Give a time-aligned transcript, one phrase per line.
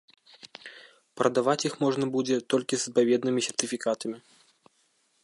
[1.19, 4.17] Прадаваць іх можна будзе толькі з адпаведнымі сертыфікатамі.